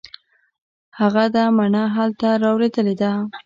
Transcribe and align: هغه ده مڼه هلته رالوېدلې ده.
هغه 0.99 1.23
ده 1.35 1.43
مڼه 1.57 1.83
هلته 1.95 2.27
رالوېدلې 2.41 2.95
ده. 3.01 3.11